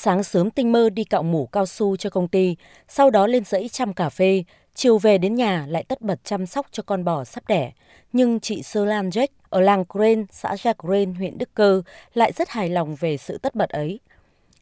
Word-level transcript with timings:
Sáng 0.00 0.22
sớm 0.22 0.50
tinh 0.50 0.72
mơ 0.72 0.90
đi 0.90 1.04
cạo 1.04 1.22
mủ 1.22 1.46
cao 1.46 1.66
su 1.66 1.96
cho 1.96 2.10
công 2.10 2.28
ty, 2.28 2.56
sau 2.88 3.10
đó 3.10 3.26
lên 3.26 3.44
dãy 3.44 3.68
chăm 3.68 3.94
cà 3.94 4.08
phê, 4.08 4.44
chiều 4.74 4.98
về 4.98 5.18
đến 5.18 5.34
nhà 5.34 5.66
lại 5.68 5.84
tất 5.88 6.02
bật 6.02 6.24
chăm 6.24 6.46
sóc 6.46 6.66
cho 6.70 6.82
con 6.82 7.04
bò 7.04 7.24
sắp 7.24 7.48
đẻ. 7.48 7.72
Nhưng 8.12 8.40
chị 8.40 8.62
Sơ 8.62 8.84
Lan 8.84 9.08
Jack 9.08 9.26
ở 9.48 9.60
làng 9.60 9.84
Green, 9.88 10.26
xã 10.30 10.54
Jack 10.54 10.74
Green, 10.78 11.14
huyện 11.14 11.38
Đức 11.38 11.54
Cơ 11.54 11.82
lại 12.14 12.32
rất 12.32 12.48
hài 12.48 12.68
lòng 12.68 12.96
về 13.00 13.16
sự 13.16 13.38
tất 13.38 13.54
bật 13.54 13.70
ấy. 13.70 14.00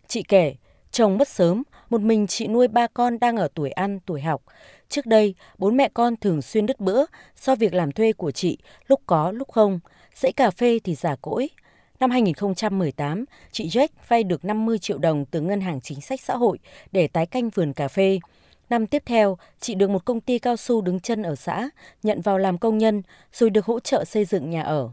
Chị 0.07 0.22
kể, 0.22 0.54
chồng 0.91 1.19
mất 1.19 1.29
sớm, 1.29 1.63
một 1.91 2.01
mình 2.01 2.27
chị 2.27 2.49
nuôi 2.49 2.69
ba 2.69 2.87
con 2.87 3.19
đang 3.19 3.37
ở 3.37 3.49
tuổi 3.55 3.71
ăn, 3.71 3.99
tuổi 4.07 4.21
học. 4.21 4.43
Trước 4.89 5.07
đây, 5.07 5.35
bốn 5.59 5.77
mẹ 5.77 5.89
con 5.95 6.17
thường 6.17 6.43
xuyên 6.43 6.67
đứt 6.67 6.81
bữa 6.81 7.05
do 7.41 7.55
việc 7.55 7.75
làm 7.75 7.93
thuê 7.93 8.13
của 8.13 8.31
chị, 8.31 8.59
lúc 8.87 9.01
có 9.07 9.33
lúc 9.33 9.53
không. 9.53 9.81
Dãy 10.15 10.33
cà 10.33 10.51
phê 10.51 10.79
thì 10.85 10.95
giả 10.95 11.17
cỗi, 11.23 11.49
Năm 12.01 12.10
2018, 12.10 13.24
chị 13.53 13.69
Jack 13.69 13.88
vay 14.08 14.24
được 14.24 14.44
50 14.44 14.79
triệu 14.79 14.99
đồng 14.99 15.24
từ 15.24 15.40
Ngân 15.40 15.60
hàng 15.60 15.81
Chính 15.81 16.01
sách 16.01 16.20
Xã 16.20 16.37
hội 16.37 16.59
để 16.92 17.09
tái 17.09 17.27
canh 17.27 17.51
vườn 17.51 17.73
cà 17.73 17.88
phê. 17.88 18.19
Năm 18.71 18.87
tiếp 18.87 19.02
theo, 19.07 19.38
chị 19.61 19.75
được 19.75 19.91
một 19.91 20.05
công 20.05 20.21
ty 20.21 20.38
cao 20.38 20.57
su 20.57 20.80
đứng 20.80 21.01
chân 21.01 21.23
ở 21.23 21.35
xã, 21.35 21.69
nhận 22.02 22.21
vào 22.21 22.38
làm 22.38 22.59
công 22.59 22.79
nhân, 22.79 23.02
rồi 23.33 23.51
được 23.51 23.66
hỗ 23.66 23.80
trợ 23.80 24.05
xây 24.05 24.24
dựng 24.24 24.51
nhà 24.51 24.62
ở. 24.62 24.91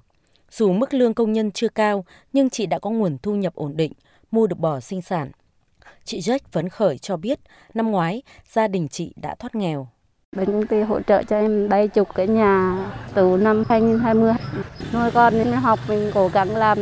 Dù 0.52 0.74
mức 0.74 0.94
lương 0.94 1.14
công 1.14 1.34
nhân 1.34 1.52
chưa 1.52 1.70
cao, 1.70 2.06
nhưng 2.34 2.50
chị 2.50 2.66
đã 2.66 2.80
có 2.80 2.90
nguồn 2.90 3.18
thu 3.18 3.36
nhập 3.36 3.56
ổn 3.56 3.78
định, 3.78 3.94
mua 4.32 4.48
được 4.48 4.60
bò 4.60 4.80
sinh 4.80 5.02
sản. 5.02 5.32
Chị 6.06 6.20
Jack 6.20 6.40
phấn 6.52 6.70
khởi 6.70 6.98
cho 6.98 7.18
biết, 7.18 7.40
năm 7.74 7.92
ngoái, 7.92 8.22
gia 8.52 8.68
đình 8.68 8.88
chị 8.88 9.14
đã 9.16 9.36
thoát 9.36 9.56
nghèo. 9.56 9.88
Bên 10.36 10.46
công 10.46 10.68
ty 10.68 10.82
hỗ 10.82 11.02
trợ 11.02 11.24
cho 11.24 11.36
em 11.36 11.70
bay 11.70 11.88
chục 11.88 12.08
cái 12.16 12.28
nhà 12.28 12.86
từ 13.14 13.38
năm 13.42 13.64
2020. 13.70 14.34
Nuôi 14.94 15.12
con 15.12 15.34
đến 15.34 15.48
học 15.48 15.80
mình 15.88 16.12
cố 16.14 16.28
gắng 16.28 16.56
làm, 16.56 16.78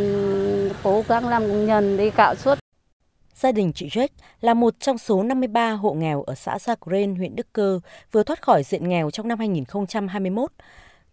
cố 0.83 1.03
gắng 1.07 1.27
làm 1.27 1.41
công 1.41 1.65
nhân 1.65 1.97
đi 1.97 2.09
cạo 2.09 2.35
suốt. 2.35 2.57
Gia 3.35 3.51
đình 3.51 3.71
chị 3.75 3.87
Jack 3.87 4.07
là 4.41 4.53
một 4.53 4.73
trong 4.79 4.97
số 4.97 5.23
53 5.23 5.71
hộ 5.71 5.93
nghèo 5.93 6.23
ở 6.23 6.35
xã 6.35 6.59
Gia 6.59 6.75
Gren, 6.85 7.15
huyện 7.15 7.35
Đức 7.35 7.47
Cơ, 7.53 7.79
vừa 8.11 8.23
thoát 8.23 8.41
khỏi 8.41 8.63
diện 8.63 8.89
nghèo 8.89 9.11
trong 9.11 9.27
năm 9.27 9.39
2021. 9.39 10.51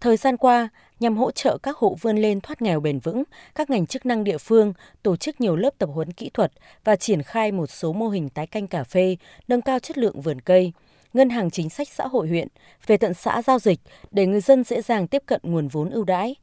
Thời 0.00 0.16
gian 0.16 0.36
qua, 0.36 0.68
nhằm 1.00 1.16
hỗ 1.16 1.30
trợ 1.30 1.58
các 1.62 1.76
hộ 1.76 1.96
vươn 2.00 2.16
lên 2.16 2.40
thoát 2.40 2.62
nghèo 2.62 2.80
bền 2.80 2.98
vững, 2.98 3.22
các 3.54 3.70
ngành 3.70 3.86
chức 3.86 4.06
năng 4.06 4.24
địa 4.24 4.38
phương 4.38 4.72
tổ 5.02 5.16
chức 5.16 5.40
nhiều 5.40 5.56
lớp 5.56 5.70
tập 5.78 5.88
huấn 5.94 6.12
kỹ 6.12 6.30
thuật 6.34 6.52
và 6.84 6.96
triển 6.96 7.22
khai 7.22 7.52
một 7.52 7.66
số 7.66 7.92
mô 7.92 8.08
hình 8.08 8.28
tái 8.28 8.46
canh 8.46 8.66
cà 8.66 8.84
phê, 8.84 9.16
nâng 9.48 9.62
cao 9.62 9.78
chất 9.78 9.98
lượng 9.98 10.20
vườn 10.20 10.40
cây. 10.40 10.72
Ngân 11.18 11.30
hàng 11.30 11.50
Chính 11.50 11.70
sách 11.70 11.88
Xã 11.88 12.06
hội 12.06 12.28
huyện 12.28 12.48
về 12.86 12.96
tận 12.96 13.14
xã 13.14 13.42
giao 13.42 13.58
dịch 13.58 13.80
để 14.10 14.26
người 14.26 14.40
dân 14.40 14.64
dễ 14.64 14.82
dàng 14.82 15.06
tiếp 15.06 15.22
cận 15.26 15.40
nguồn 15.42 15.68
vốn 15.68 15.90
ưu 15.90 16.04
đãi. 16.04 16.34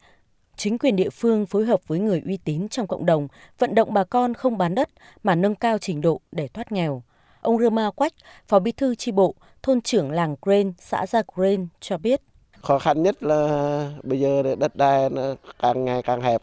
Chính 0.55 0.77
quyền 0.77 0.95
địa 0.95 1.09
phương 1.09 1.45
phối 1.45 1.65
hợp 1.65 1.79
với 1.87 1.99
người 1.99 2.21
uy 2.25 2.37
tín 2.37 2.69
trong 2.69 2.87
cộng 2.87 3.05
đồng 3.05 3.27
vận 3.59 3.75
động 3.75 3.93
bà 3.93 4.03
con 4.03 4.33
không 4.33 4.57
bán 4.57 4.75
đất 4.75 4.89
mà 5.23 5.35
nâng 5.35 5.55
cao 5.55 5.77
trình 5.77 6.01
độ 6.01 6.21
để 6.31 6.47
thoát 6.47 6.71
nghèo. 6.71 7.03
Ông 7.41 7.57
Rama 7.59 7.91
Quách, 7.91 8.13
Phó 8.47 8.59
Bí 8.59 8.71
thư 8.71 8.95
tri 8.95 9.11
bộ, 9.11 9.35
thôn 9.63 9.81
trưởng 9.81 10.11
làng 10.11 10.35
Gren, 10.41 10.73
xã 10.79 11.05
Gia 11.05 11.21
Gren 11.35 11.67
cho 11.79 11.97
biết. 11.97 12.21
Khó 12.61 12.79
khăn 12.79 13.03
nhất 13.03 13.23
là 13.23 13.91
bây 14.03 14.19
giờ 14.19 14.55
đất 14.59 14.75
đai 14.75 15.09
nó 15.09 15.35
càng 15.59 15.85
ngày 15.85 16.01
càng 16.01 16.21
hẹp. 16.21 16.41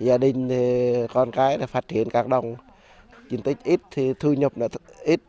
Gia 0.00 0.18
đình 0.18 0.48
thì 0.48 0.92
con 1.14 1.30
cái 1.30 1.58
là 1.58 1.66
phát 1.66 1.88
triển 1.88 2.10
càng 2.10 2.28
đông. 2.28 2.54
Diện 3.30 3.42
tích 3.42 3.56
ít 3.64 3.80
thì 3.90 4.12
thu 4.20 4.32
nhập 4.32 4.52
là 4.56 4.68
ít, 5.04 5.20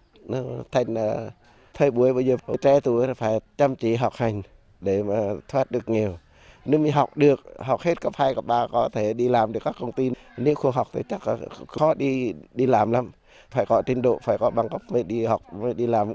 thành 0.71 0.93
là 0.93 1.29
thời 1.73 1.91
buổi 1.91 2.13
bây 2.13 2.25
giờ 2.25 2.35
trẻ 2.61 2.79
tuổi 2.79 3.13
phải 3.13 3.39
chăm 3.57 3.75
chỉ 3.75 3.95
học 3.95 4.13
hành 4.15 4.41
để 4.81 5.03
mà 5.03 5.15
thoát 5.47 5.71
được 5.71 5.89
nghèo. 5.89 6.17
Nếu 6.65 6.79
mình 6.79 6.91
học 6.91 7.17
được 7.17 7.39
học 7.59 7.81
hết 7.81 8.01
cấp 8.01 8.13
2, 8.15 8.35
cấp 8.35 8.45
3 8.45 8.67
có 8.71 8.89
thể 8.93 9.13
đi 9.13 9.27
làm 9.29 9.53
được 9.53 9.59
các 9.63 9.75
công 9.79 9.91
ty. 9.91 10.11
Nếu 10.37 10.55
không 10.55 10.71
học 10.71 10.87
thì 10.93 11.01
chắc 11.09 11.27
là 11.27 11.37
khó 11.67 11.93
đi 11.93 12.33
đi 12.53 12.65
làm 12.65 12.91
lắm. 12.91 13.11
Phải 13.49 13.65
có 13.65 13.81
trình 13.85 14.01
độ 14.01 14.19
phải 14.23 14.37
có 14.37 14.49
bằng 14.49 14.69
cấp 14.69 14.81
mới 14.89 15.03
đi 15.03 15.25
học 15.25 15.41
mới 15.53 15.73
đi 15.73 15.87
làm. 15.87 16.13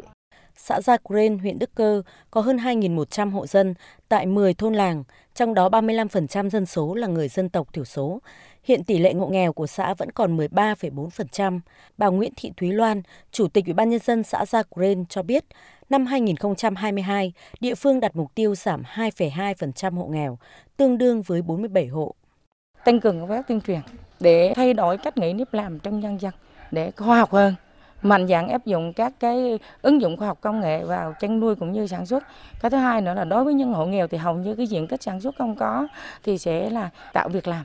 Xã 0.60 0.80
Gia 0.80 0.96
Cren, 0.96 1.38
huyện 1.38 1.58
Đức 1.58 1.70
Cơ 1.74 2.02
có 2.30 2.40
hơn 2.40 2.56
2.100 2.56 3.30
hộ 3.30 3.46
dân 3.46 3.74
tại 4.08 4.26
10 4.26 4.54
thôn 4.54 4.74
làng, 4.74 5.04
trong 5.34 5.54
đó 5.54 5.68
35% 5.68 6.50
dân 6.50 6.66
số 6.66 6.94
là 6.94 7.06
người 7.06 7.28
dân 7.28 7.48
tộc 7.48 7.72
thiểu 7.72 7.84
số. 7.84 8.20
Hiện 8.64 8.84
tỷ 8.84 8.98
lệ 8.98 9.12
hộ 9.12 9.26
nghèo 9.26 9.52
của 9.52 9.66
xã 9.66 9.94
vẫn 9.94 10.12
còn 10.12 10.36
13,4%. 10.36 11.60
Bà 11.98 12.06
Nguyễn 12.08 12.32
Thị 12.36 12.52
Thúy 12.56 12.72
Loan, 12.72 13.02
Chủ 13.32 13.48
tịch 13.48 13.64
Ủy 13.64 13.74
ban 13.74 13.90
Nhân 13.90 14.00
dân 14.04 14.22
xã 14.22 14.44
Gia 14.46 14.62
Cren 14.62 15.06
cho 15.06 15.22
biết, 15.22 15.44
năm 15.90 16.06
2022, 16.06 17.32
địa 17.60 17.74
phương 17.74 18.00
đặt 18.00 18.16
mục 18.16 18.34
tiêu 18.34 18.54
giảm 18.54 18.82
2,2% 18.94 19.96
hộ 19.96 20.06
nghèo, 20.06 20.38
tương 20.76 20.98
đương 20.98 21.22
với 21.22 21.42
47 21.42 21.86
hộ. 21.86 22.14
Tăng 22.84 23.00
cường 23.00 23.20
công 23.20 23.28
tác 23.28 23.48
tuyên 23.48 23.60
truyền 23.60 23.80
để 24.20 24.52
thay 24.56 24.74
đổi 24.74 24.98
cách 24.98 25.18
nghĩ 25.18 25.32
nếp 25.32 25.54
làm 25.54 25.78
trong 25.78 26.00
nhân 26.00 26.20
dân, 26.20 26.32
để 26.70 26.90
khoa 26.96 27.18
học 27.18 27.30
hơn, 27.30 27.54
mạnh 28.02 28.26
dạng 28.28 28.48
áp 28.48 28.66
dụng 28.66 28.92
các 28.92 29.12
cái 29.20 29.58
ứng 29.82 30.00
dụng 30.00 30.16
khoa 30.16 30.28
học 30.28 30.38
công 30.40 30.60
nghệ 30.60 30.84
vào 30.84 31.14
chăn 31.20 31.40
nuôi 31.40 31.54
cũng 31.54 31.72
như 31.72 31.86
sản 31.86 32.06
xuất. 32.06 32.24
Cái 32.60 32.70
thứ 32.70 32.76
hai 32.76 33.00
nữa 33.00 33.14
là 33.14 33.24
đối 33.24 33.44
với 33.44 33.54
những 33.54 33.72
hộ 33.72 33.86
nghèo 33.86 34.06
thì 34.08 34.18
hầu 34.18 34.34
như 34.34 34.54
cái 34.54 34.66
diện 34.66 34.86
tích 34.86 35.02
sản 35.02 35.20
xuất 35.20 35.36
không 35.38 35.56
có 35.56 35.86
thì 36.24 36.38
sẽ 36.38 36.70
là 36.70 36.90
tạo 37.12 37.28
việc 37.28 37.48
làm. 37.48 37.64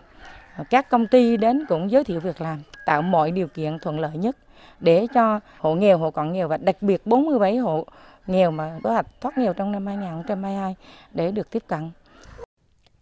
Các 0.69 0.89
công 0.89 1.07
ty 1.07 1.37
đến 1.37 1.65
cũng 1.65 1.91
giới 1.91 2.03
thiệu 2.03 2.19
việc 2.19 2.41
làm, 2.41 2.59
tạo 2.85 3.01
mọi 3.01 3.31
điều 3.31 3.47
kiện 3.47 3.79
thuận 3.79 3.99
lợi 3.99 4.17
nhất 4.17 4.37
để 4.79 5.07
cho 5.13 5.39
hộ 5.59 5.75
nghèo, 5.75 5.97
hộ 5.97 6.11
cận 6.11 6.33
nghèo 6.33 6.47
và 6.47 6.57
đặc 6.57 6.75
biệt 6.81 7.07
47 7.07 7.57
hộ 7.57 7.85
nghèo 8.27 8.51
mà 8.51 8.79
có 8.83 8.91
hoạch 8.91 9.05
thoát 9.21 9.37
nghèo 9.37 9.53
trong 9.53 9.71
năm 9.71 9.87
2022 9.87 10.75
để 11.11 11.31
được 11.31 11.49
tiếp 11.49 11.63
cận. 11.67 11.89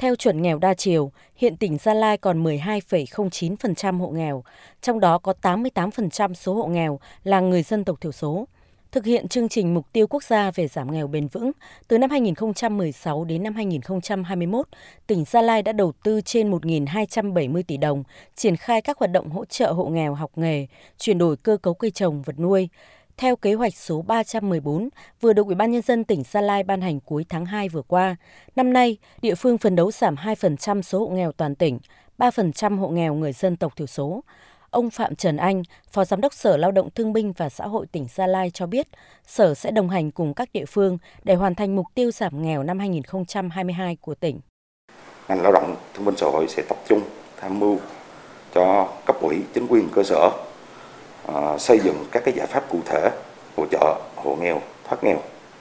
Theo 0.01 0.15
chuẩn 0.15 0.41
nghèo 0.41 0.59
đa 0.59 0.73
chiều, 0.73 1.11
hiện 1.35 1.57
tỉnh 1.57 1.77
Gia 1.77 1.93
Lai 1.93 2.17
còn 2.17 2.43
12,09% 2.43 3.99
hộ 3.99 4.09
nghèo, 4.09 4.43
trong 4.81 4.99
đó 4.99 5.17
có 5.17 5.33
88% 5.41 6.33
số 6.33 6.53
hộ 6.53 6.67
nghèo 6.67 6.99
là 7.23 7.39
người 7.39 7.63
dân 7.63 7.83
tộc 7.83 8.01
thiểu 8.01 8.11
số. 8.11 8.47
Thực 8.91 9.05
hiện 9.05 9.27
chương 9.27 9.49
trình 9.49 9.73
mục 9.73 9.85
tiêu 9.93 10.07
quốc 10.07 10.23
gia 10.23 10.51
về 10.51 10.67
giảm 10.67 10.91
nghèo 10.91 11.07
bền 11.07 11.27
vững, 11.27 11.51
từ 11.87 11.97
năm 11.97 12.09
2016 12.09 13.25
đến 13.25 13.43
năm 13.43 13.55
2021, 13.55 14.67
tỉnh 15.07 15.25
Gia 15.25 15.41
Lai 15.41 15.61
đã 15.63 15.71
đầu 15.71 15.91
tư 16.03 16.21
trên 16.21 16.51
1.270 16.51 17.63
tỷ 17.67 17.77
đồng, 17.77 18.03
triển 18.35 18.55
khai 18.55 18.81
các 18.81 18.97
hoạt 18.97 19.11
động 19.11 19.29
hỗ 19.29 19.45
trợ 19.45 19.71
hộ 19.71 19.85
nghèo 19.85 20.13
học 20.13 20.31
nghề, 20.35 20.67
chuyển 20.97 21.17
đổi 21.17 21.37
cơ 21.37 21.57
cấu 21.57 21.73
cây 21.73 21.91
trồng, 21.91 22.21
vật 22.21 22.39
nuôi, 22.39 22.69
theo 23.21 23.35
kế 23.35 23.53
hoạch 23.53 23.75
số 23.75 24.01
314 24.01 24.89
vừa 25.21 25.33
được 25.33 25.45
Ủy 25.45 25.55
ban 25.55 25.71
nhân 25.71 25.81
dân 25.81 26.03
tỉnh 26.03 26.23
Gia 26.31 26.41
Lai 26.41 26.63
ban 26.63 26.81
hành 26.81 26.99
cuối 26.99 27.25
tháng 27.29 27.45
2 27.45 27.69
vừa 27.69 27.81
qua. 27.81 28.15
Năm 28.55 28.73
nay, 28.73 28.97
địa 29.21 29.35
phương 29.35 29.57
phấn 29.57 29.75
đấu 29.75 29.91
giảm 29.91 30.15
2% 30.15 30.81
số 30.81 30.99
hộ 30.99 31.07
nghèo 31.07 31.31
toàn 31.31 31.55
tỉnh, 31.55 31.79
3% 32.17 32.77
hộ 32.77 32.87
nghèo 32.87 33.13
người 33.13 33.33
dân 33.33 33.57
tộc 33.57 33.75
thiểu 33.75 33.87
số. 33.87 34.23
Ông 34.69 34.89
Phạm 34.89 35.15
Trần 35.15 35.37
Anh, 35.37 35.63
Phó 35.91 36.05
Giám 36.05 36.21
đốc 36.21 36.33
Sở 36.33 36.57
Lao 36.57 36.71
động 36.71 36.89
Thương 36.95 37.13
binh 37.13 37.33
và 37.37 37.49
Xã 37.49 37.67
hội 37.67 37.85
tỉnh 37.91 38.07
Gia 38.15 38.27
Lai 38.27 38.51
cho 38.53 38.67
biết, 38.67 38.87
Sở 39.27 39.53
sẽ 39.53 39.71
đồng 39.71 39.89
hành 39.89 40.11
cùng 40.11 40.33
các 40.33 40.49
địa 40.53 40.65
phương 40.65 40.97
để 41.23 41.35
hoàn 41.35 41.55
thành 41.55 41.75
mục 41.75 41.85
tiêu 41.95 42.11
giảm 42.11 42.41
nghèo 42.41 42.63
năm 42.63 42.79
2022 42.79 43.97
của 44.01 44.15
tỉnh. 44.15 44.39
Ngành 45.27 45.41
Lao 45.41 45.51
động 45.51 45.75
Thương 45.93 46.05
binh 46.05 46.15
Xã 46.17 46.25
hội 46.25 46.47
sẽ 46.47 46.63
tập 46.69 46.77
trung 46.87 47.01
tham 47.39 47.59
mưu 47.59 47.79
cho 48.53 48.89
cấp 49.05 49.15
ủy 49.21 49.41
chính 49.53 49.67
quyền 49.67 49.89
cơ 49.89 50.03
sở 50.03 50.29
Ờ, 51.33 51.57
xây 51.57 51.79
dựng 51.79 52.05
các 52.11 52.23
cái 52.25 52.33
giải 52.37 52.47
pháp 52.47 52.63
cụ 52.69 52.79
thể, 52.85 53.09
hỗ 53.57 53.65
trợ 53.71 53.95
hộ 54.15 54.37
nghèo, 54.41 54.61
thoát 54.89 55.03
nghèo. 55.03 55.17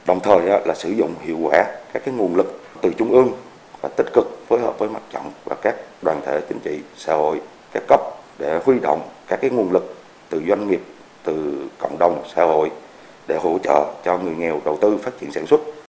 Đồng 0.06 0.20
thời 0.20 0.40
là 0.66 0.74
sử 0.74 0.90
dụng 0.90 1.14
hiệu 1.20 1.38
quả 1.42 1.64
các 1.92 2.02
cái 2.04 2.14
nguồn 2.14 2.36
lực 2.36 2.60
từ 2.80 2.92
trung 2.98 3.10
ương 3.10 3.32
và 3.82 3.88
tích 3.96 4.06
cực 4.14 4.26
phối 4.48 4.60
hợp 4.60 4.78
với 4.78 4.88
mặt 4.88 5.02
trận 5.12 5.22
và 5.44 5.56
các 5.62 5.76
đoàn 6.02 6.20
thể 6.26 6.40
chính 6.48 6.58
trị, 6.58 6.80
xã 6.96 7.14
hội, 7.14 7.40
các 7.72 7.82
cấp 7.88 8.00
để 8.38 8.60
huy 8.64 8.78
động 8.78 9.00
các 9.28 9.40
cái 9.40 9.50
nguồn 9.50 9.72
lực 9.72 9.94
từ 10.30 10.42
doanh 10.48 10.68
nghiệp, 10.68 10.80
từ 11.24 11.66
cộng 11.78 11.98
đồng, 11.98 12.22
xã 12.36 12.44
hội 12.44 12.70
để 13.28 13.38
hỗ 13.42 13.58
trợ 13.62 13.84
cho 14.04 14.18
người 14.18 14.34
nghèo 14.34 14.60
đầu 14.64 14.78
tư 14.80 14.98
phát 15.02 15.12
triển 15.20 15.32
sản 15.32 15.46
xuất. 15.46 15.60